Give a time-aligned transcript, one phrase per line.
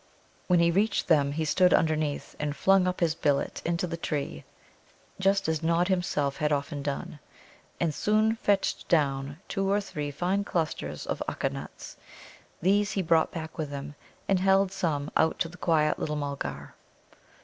[0.47, 4.43] When he reached them, he stood underneath, and flung up his billet into the tree,
[5.19, 7.19] just as Nod himself had often done,
[7.79, 11.97] and soon fetched down two or three fine clusters of Ukka nuts.
[12.63, 13.93] These he brought back with him,
[14.27, 16.73] and held some out to the quiet little Mulgar.